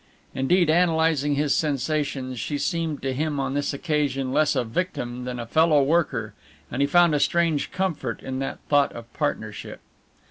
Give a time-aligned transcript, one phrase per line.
[0.33, 5.39] Indeed, analysing his sensations she seemed to him on this occasion less a victim than
[5.39, 6.33] a fellow worker
[6.71, 9.79] and he found a strange comfort in that thought of partnership.